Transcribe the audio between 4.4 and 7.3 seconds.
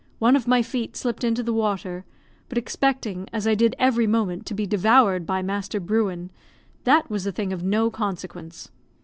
to be devoured by master Bruin, that was